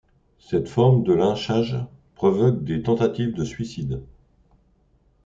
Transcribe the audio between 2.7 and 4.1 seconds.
tentatives de suicide.